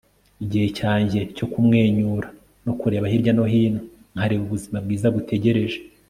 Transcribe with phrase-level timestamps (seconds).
[0.43, 2.27] igihe cyanjye cyo kumwenyura
[2.65, 3.79] no kureba hirya no hino
[4.13, 5.77] nkareba ubuzima bwiza butegereje